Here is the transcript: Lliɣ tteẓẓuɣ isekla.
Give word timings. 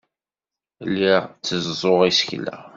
Lliɣ 0.89 1.23
tteẓẓuɣ 1.27 2.01
isekla. 2.09 2.57